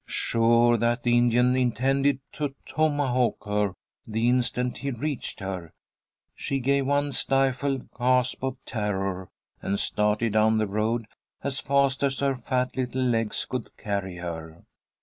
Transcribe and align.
Sure 0.07 0.77
that 0.77 1.03
the 1.03 1.15
Indian 1.15 1.55
intended 1.55 2.21
to 2.31 2.55
tomahawk 2.65 3.45
her 3.45 3.73
the 4.05 4.27
instant 4.27 4.79
he 4.79 4.89
reached 4.89 5.41
her, 5.41 5.73
she 6.33 6.59
gave 6.59 6.87
one 6.87 7.11
stifled 7.11 7.87
gasp 7.91 8.43
of 8.43 8.57
terror, 8.65 9.29
and 9.61 9.79
started 9.79 10.33
down 10.33 10.57
the 10.57 10.65
road 10.65 11.05
as 11.43 11.59
fast 11.59 12.01
as 12.01 12.17
her 12.19 12.33
fat 12.33 12.75
little 12.75 13.03
legs 13.03 13.45
could 13.45 13.77
carry 13.77 14.15
her. 14.15 14.63